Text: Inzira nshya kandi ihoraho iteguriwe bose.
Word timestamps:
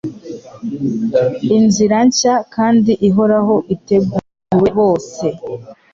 Inzira 1.57 1.97
nshya 2.07 2.35
kandi 2.55 2.91
ihoraho 3.07 3.55
iteguriwe 3.75 4.69
bose. 4.77 5.25